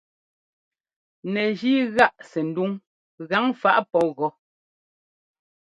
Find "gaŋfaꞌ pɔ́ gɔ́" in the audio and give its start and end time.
3.29-4.31